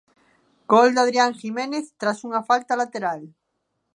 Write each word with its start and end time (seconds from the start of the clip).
Gol 0.73 0.89
de 0.95 0.99
Adrián 1.03 1.31
Jiménez 1.41 1.85
tras 2.01 2.19
unha 2.27 2.41
falta 2.49 2.79
lateral. 2.81 3.21